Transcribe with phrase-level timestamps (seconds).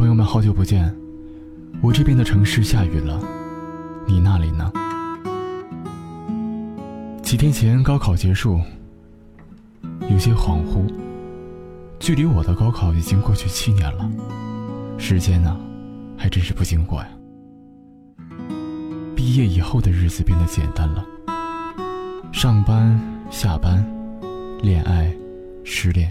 [0.00, 0.96] 朋友们，好久不见！
[1.82, 3.20] 我这边的城市下雨了，
[4.06, 4.72] 你那里呢？
[7.22, 8.58] 几天前高考结束，
[10.08, 10.90] 有些恍惚。
[11.98, 14.10] 距离我的高考已经过去七年了，
[14.96, 15.54] 时间呢，
[16.16, 17.08] 还真是不经过呀。
[19.14, 21.04] 毕业以后的日子变得简单了，
[22.32, 22.98] 上班、
[23.30, 23.86] 下班，
[24.62, 25.14] 恋爱、
[25.62, 26.10] 失恋，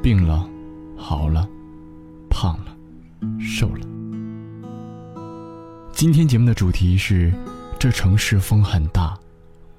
[0.00, 0.48] 病了，
[0.96, 1.48] 好了，
[2.30, 2.73] 胖了，
[3.38, 3.80] 瘦了。
[5.92, 7.32] 今天节目的主题是：
[7.78, 9.18] 这城市风很大，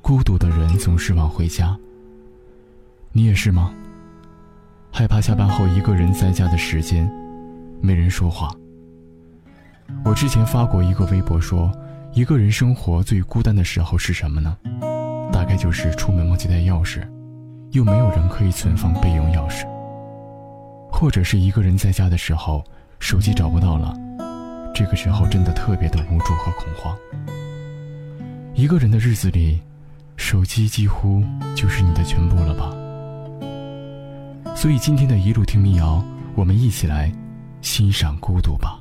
[0.02, 1.78] 孤独的人总是晚回家。
[3.12, 3.74] 你也是吗？
[4.92, 7.10] 害怕下班后一个人在家的时间，
[7.82, 8.54] 没人说话。
[10.04, 11.72] 我之前发过一个微博说。
[12.14, 14.58] 一个人生活最孤单的时候是什么呢？
[15.34, 17.06] 大概就是出门忘记带钥匙，
[17.72, 19.68] 又没有人可以存放备用钥匙；
[20.90, 22.64] 或者是一个人在家的时候，
[23.00, 23.94] 手机找不到了，
[24.74, 26.98] 这个时候真的特别的无助和恐慌。
[28.54, 29.62] 一个人的日子里，
[30.18, 31.24] 手机几乎
[31.56, 32.74] 就是你的全部了吧？
[34.56, 36.04] 所以今天的一路听民谣，
[36.36, 37.12] 我们一起来
[37.62, 38.80] 欣赏孤独吧。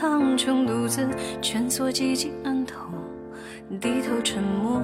[0.00, 1.06] 苍穹，独自
[1.42, 2.88] 蜷缩寂静暗头，
[3.78, 4.80] 低头沉默，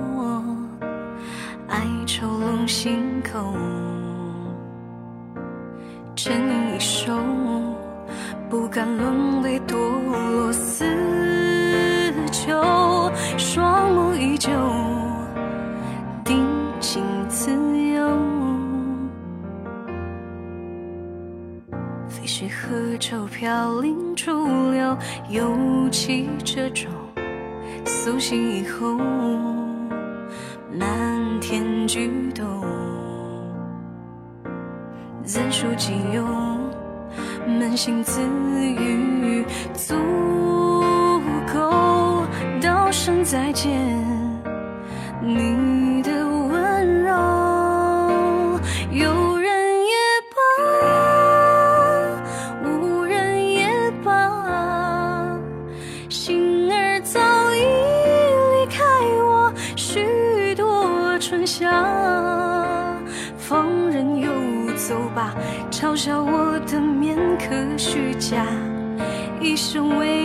[1.69, 3.55] 哀愁笼心口，
[6.15, 7.19] 沉吟一首，
[8.51, 9.75] 不敢沦为堕
[10.31, 10.85] 落死
[12.31, 12.53] 囚，
[13.39, 14.51] 双目依旧。
[23.07, 26.91] 河舟飘零逐流，尤其这种
[27.85, 28.99] 苏醒以后，
[30.73, 32.45] 漫天举动，
[35.23, 36.25] 怎数仅有
[37.47, 39.95] 扪心自语足
[41.55, 42.25] 够
[42.61, 43.73] 道声再见，
[45.23, 45.86] 你。
[67.79, 68.47] 虚假，
[69.39, 70.16] 一生为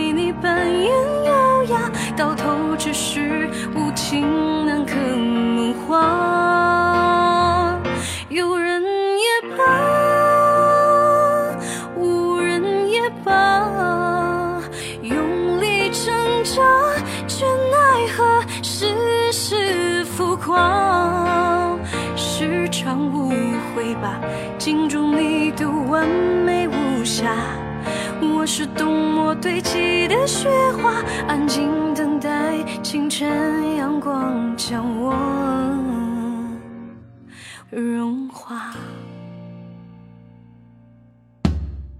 [28.76, 30.48] 冬末堆积的雪
[30.80, 35.14] 花，安静等待清晨阳光将我
[37.70, 38.74] 融化。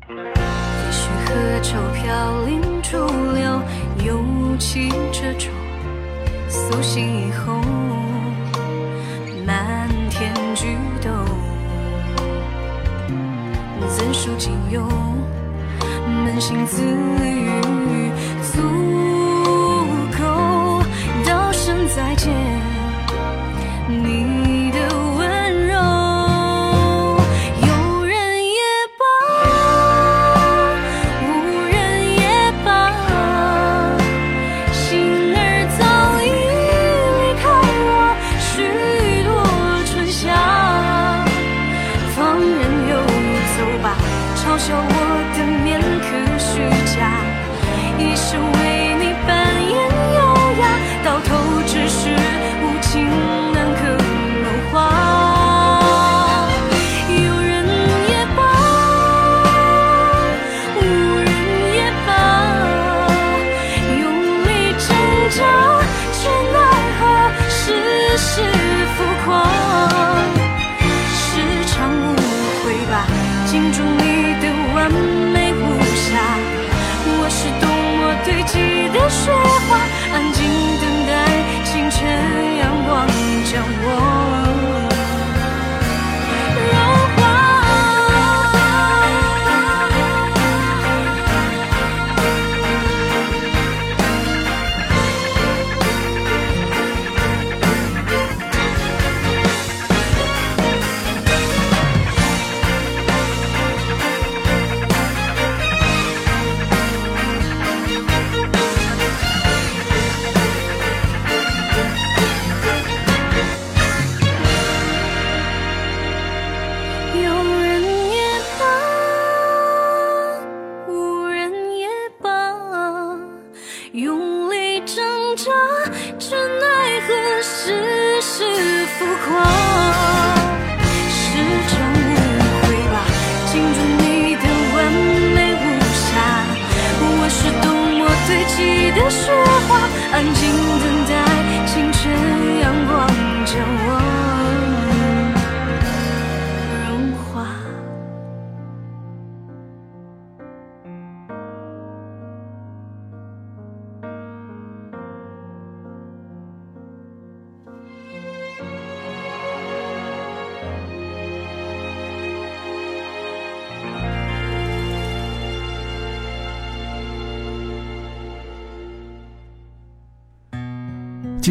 [0.08, 1.32] 也许河
[1.62, 2.96] 舟飘零逐
[3.34, 3.62] 流，
[4.04, 5.50] 又起这种
[6.48, 7.54] 苏醒以后，
[9.46, 11.10] 漫天举斗。
[13.88, 14.82] 怎数仅有
[16.32, 17.50] 扪心自语，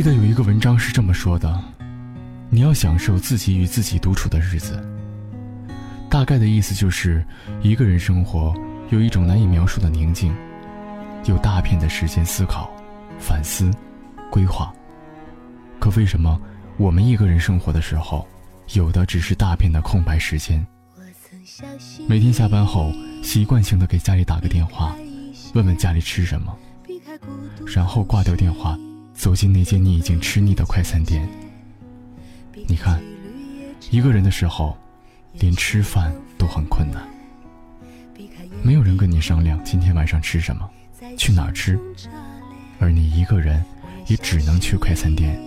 [0.02, 1.64] 记得有一个文章是这么说的：
[2.50, 4.84] 你要享受自己与自己独处的日子。
[6.10, 7.24] 大概的意思就是，
[7.62, 8.52] 一个人生活
[8.90, 10.36] 有一种难以描述的宁静，
[11.26, 12.68] 有大片的时间思考、
[13.20, 13.70] 反思、
[14.32, 14.74] 规划。
[15.80, 16.42] 可为什么
[16.78, 18.28] 我们一个人生活的时候，
[18.74, 20.66] 有的只是大片的空白时间？
[22.10, 24.96] 每天下班后，习惯性的给家里打个电话，
[25.54, 26.58] 问问家里吃什么，
[27.68, 28.76] 然后挂掉电话，
[29.22, 31.30] 走进那间你已经吃腻的快餐店。
[32.66, 33.00] 你看，
[33.92, 34.76] 一个人的时候，
[35.34, 37.08] 连吃饭都很困难，
[38.64, 40.68] 没有人跟你商量今天晚上吃什么，
[41.20, 41.80] 去哪儿吃，
[42.80, 43.64] 而你一个人
[44.08, 45.40] 也只能去快餐店，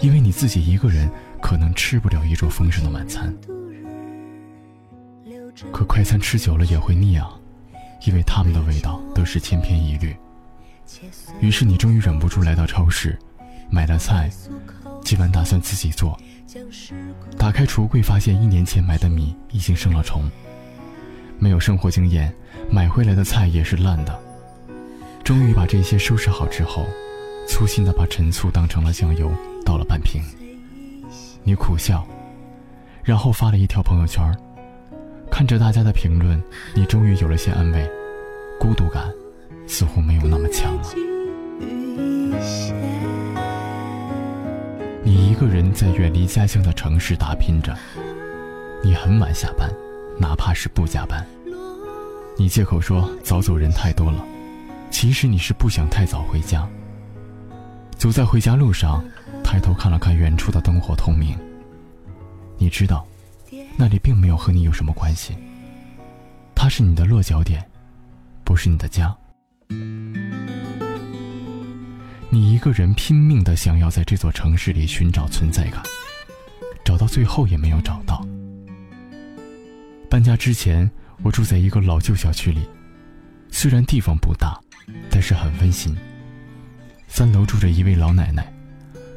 [0.00, 1.08] 因为你自己一个人
[1.40, 3.32] 可能吃不了一桌丰盛的晚餐。
[5.70, 7.30] 可快餐吃久了也会腻啊，
[8.08, 10.16] 因为他们的味道都是千篇一律。
[11.40, 13.18] 于是你终于忍不住来到超市，
[13.70, 14.30] 买了菜，
[15.02, 16.18] 今晚打算自己做。
[17.36, 20.30] 打开橱柜，发现一年前买的米已经生了虫。
[21.38, 22.34] 没有生活经验，
[22.70, 24.18] 买回来的菜也是烂的。
[25.22, 26.86] 终于把这些收拾好之后，
[27.46, 29.30] 粗心的把陈醋当成了酱油，
[29.64, 30.22] 倒了半瓶。
[31.44, 32.06] 你苦笑，
[33.04, 34.34] 然后发了一条朋友圈
[35.30, 36.42] 看着大家的评论，
[36.74, 37.88] 你终于有了些安慰，
[38.58, 39.12] 孤独感
[39.68, 40.82] 似乎没有那么强了。
[45.04, 47.76] 你一个人在远离家乡的城市打拼着，
[48.82, 49.70] 你很晚下班，
[50.18, 51.24] 哪怕是不加班。
[52.36, 54.24] 你借口说早走人太多了，
[54.90, 56.68] 其实你是不想太早回家。
[57.96, 59.04] 走在回家路上，
[59.44, 61.36] 抬头看了看远处的灯火通明，
[62.56, 63.04] 你知道。
[63.76, 65.36] 那里并没有和你有什么关系，
[66.54, 67.64] 它是你的落脚点，
[68.44, 69.16] 不是你的家。
[72.30, 75.82] 你一个人拼命的想要在这座城市里寻找存在感，
[76.84, 78.26] 找到最后也没有找到。
[80.10, 80.90] 搬家之前，
[81.22, 82.66] 我住在一个老旧小区里，
[83.50, 84.58] 虽然地方不大，
[85.10, 85.96] 但是很温馨。
[87.08, 88.52] 三楼住着一位老奶奶，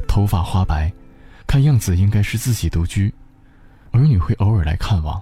[0.08, 0.92] 头发花白，
[1.46, 3.14] 看样子应该是自己独居。
[3.92, 5.22] 儿女会偶尔来看望，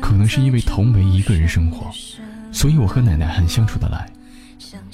[0.00, 1.90] 可能是因为同为一个人生活，
[2.52, 4.10] 所以我和奶奶很相处得来。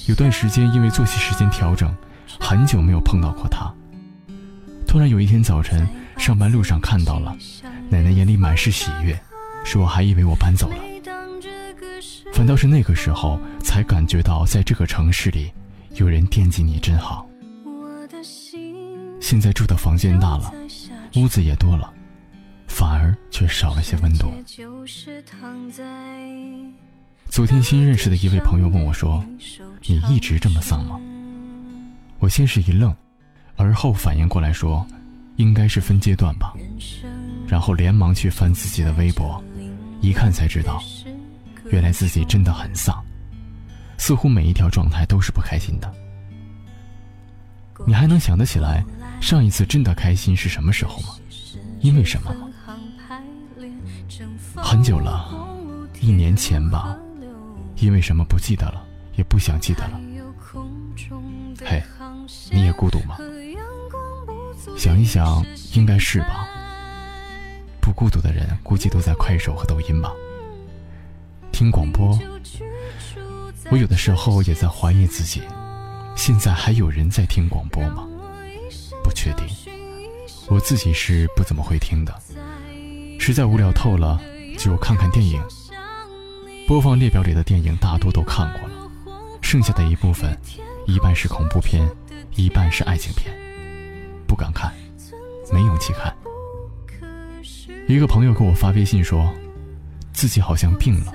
[0.06, 1.94] 有段时间因为作息时间调整，
[2.38, 3.72] 很久没有碰到过她。
[4.86, 5.86] 突然有一天早晨
[6.16, 7.36] 上班路上看到了，
[7.88, 9.18] 奶奶眼里满是喜悦，
[9.64, 10.76] 说我还以为我搬走了。
[12.32, 15.50] 反倒是那个时候才感觉到，在这个城市里，
[15.94, 17.26] 有人惦记你真好。
[19.20, 20.52] 现在住的房间大了，
[21.16, 21.92] 屋子也多了。
[22.68, 24.30] 反而却少了些温度。
[27.28, 29.22] 昨天新认识的一位朋友问我说
[29.86, 30.98] ：“你一直这么丧吗？”
[32.18, 32.94] 我先是一愣，
[33.56, 34.86] 而后反应过来说
[35.36, 36.54] ：“应该是分阶段吧。”
[37.46, 39.42] 然后连忙去翻自己的微博，
[40.00, 40.82] 一看才知道，
[41.70, 43.04] 原来自己真的很丧，
[43.98, 45.92] 似乎每一条状态都是不开心的。
[47.86, 48.82] 你还能想得起来
[49.20, 51.08] 上一次真的开心是什么时候吗？
[51.80, 52.48] 因为什么吗？
[54.56, 55.30] 很久了，
[56.00, 56.96] 一年前吧，
[57.76, 58.84] 因为什么不记得了，
[59.16, 60.00] 也不想记得了。
[61.64, 61.82] 嘿，
[62.50, 63.16] 你也孤独吗？
[64.76, 66.48] 想一想，应该是吧。
[67.80, 70.10] 不孤独的人，估计都在快手和抖音吧。
[71.52, 72.18] 听广播，
[73.70, 75.42] 我有的时候也在怀疑自己，
[76.16, 78.06] 现在还有人在听广播吗？
[79.04, 79.46] 不确定，
[80.48, 82.14] 我自己是不怎么会听的，
[83.18, 84.20] 实在无聊透了。
[84.58, 85.38] 就看看电影，
[86.66, 88.90] 播放列表里的电影大多都看过了，
[89.40, 90.36] 剩下的一部分，
[90.86, 91.88] 一半是恐怖片，
[92.34, 93.32] 一半是爱情片，
[94.26, 94.74] 不敢看，
[95.52, 96.12] 没勇气看。
[97.86, 99.32] 一个朋友给我发微信说，
[100.12, 101.12] 自己好像病了，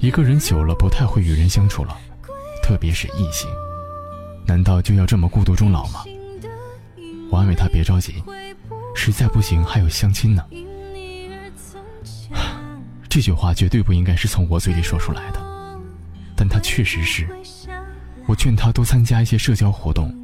[0.00, 1.96] 一个人久了不太会与人相处了，
[2.60, 3.48] 特别是异性，
[4.44, 6.02] 难道就要这么孤独终老吗？
[7.30, 8.20] 我安慰他别着急，
[8.96, 10.44] 实在不行还有相亲呢。
[13.10, 15.40] 这句话绝对不应该是从我嘴里说出来的，
[16.36, 17.26] 但他确实是。
[18.26, 20.14] 我劝他多参加一些社交活动，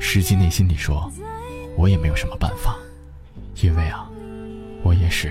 [0.00, 1.12] 实际内心里说，
[1.76, 2.78] 我也没有什么办法，
[3.60, 4.08] 因为啊，
[4.82, 5.30] 我也是。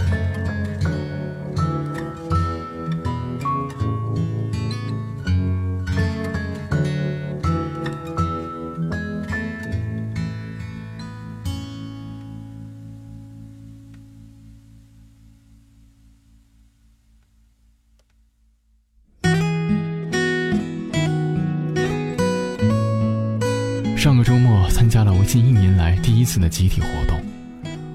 [24.01, 27.21] 上个周末参加了我近一年来第一次的集体活动，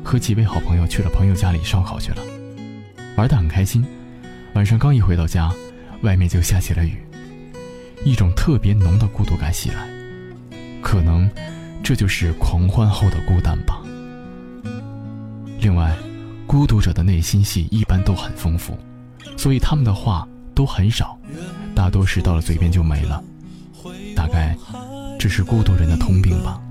[0.04, 2.22] 和几位好朋友去了朋友家里烧烤去了，
[3.16, 3.84] 玩得很开心。
[4.54, 5.52] 晚上刚一回到家，
[6.02, 6.96] 外面就下起了雨，
[8.04, 9.84] 一种特别浓的孤独感袭来。
[10.80, 11.28] 可能
[11.82, 13.82] 这就是狂欢后的孤单吧。
[15.58, 15.92] 另外，
[16.46, 18.78] 孤独者的内心戏一般都很丰富，
[19.36, 21.18] 所以他们的话都很少，
[21.74, 23.20] 大多是到了嘴边就没了。
[25.26, 26.62] 这是孤独人的通病吧。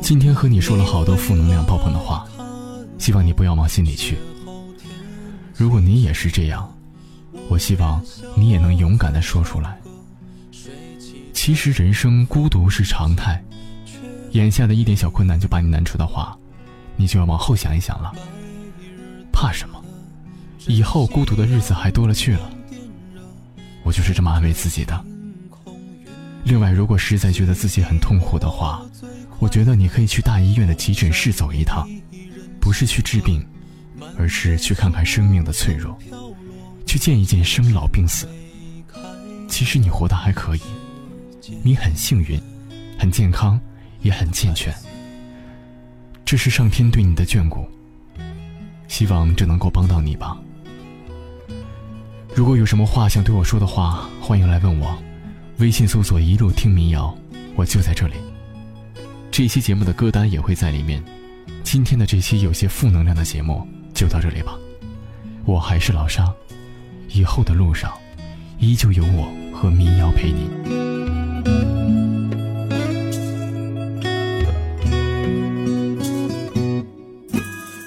[0.00, 2.26] 今天和你说了好多负能量爆棚的话，
[2.96, 4.16] 希望你不要往心里去。
[5.54, 6.74] 如果你也是这样，
[7.50, 8.02] 我希望
[8.34, 9.78] 你也能勇敢的说出来。
[11.34, 13.44] 其实人生孤独是常态，
[14.30, 16.34] 眼下的一点小困难就把你难处的话，
[16.96, 18.10] 你就要往后想一想了。
[19.30, 19.78] 怕什么？
[20.66, 22.50] 以后孤独的日子还多了去了。
[23.82, 25.04] 我就是这么安慰自己的。
[26.44, 28.82] 另外，如果实在觉得自己很痛苦的话，
[29.38, 31.88] 我觉得你可以去大医院的急诊室走一趟，
[32.60, 33.44] 不是去治病，
[34.18, 35.98] 而是去看看生命的脆弱，
[36.86, 38.28] 去见一见生老病死。
[39.48, 40.60] 其实你活得还可以，
[41.62, 42.38] 你很幸运，
[42.98, 43.58] 很健康，
[44.02, 44.72] 也很健全。
[46.26, 47.66] 这是上天对你的眷顾，
[48.86, 50.36] 希望这能够帮到你吧。
[52.34, 54.94] 如果有什么话想对我说的话，欢迎来问我。
[55.58, 57.16] 微信搜索“一路听民谣”，
[57.54, 58.14] 我就在这里。
[59.30, 61.02] 这期节目的歌单也会在里面。
[61.62, 64.58] 今天的这期有些负能量的节目就到这里吧。
[65.44, 66.32] 我还是老沙，
[67.08, 67.92] 以后的路上，
[68.58, 70.50] 依旧有我和民谣陪你。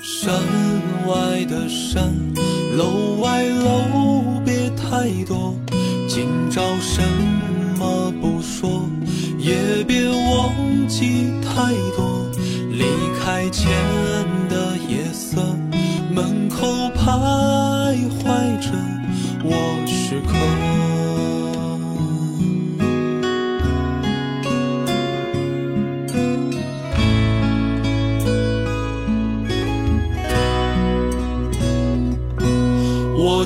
[0.02, 0.34] 山
[1.06, 2.14] 外的山，
[2.78, 5.54] 楼外楼，别太多。
[6.08, 7.06] 今朝山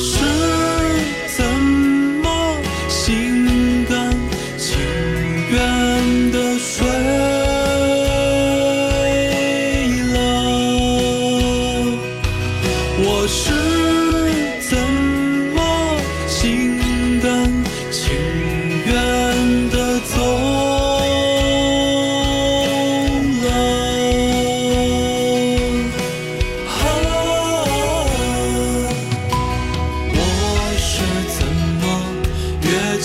[0.04, 0.31] 是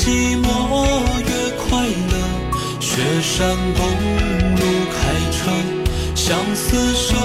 [0.07, 0.47] 寂寞
[1.27, 2.15] 越快乐？
[2.79, 3.83] 雪山公
[4.55, 4.63] 路
[4.95, 4.97] 开
[5.33, 5.51] 车，
[6.15, 7.17] 相思守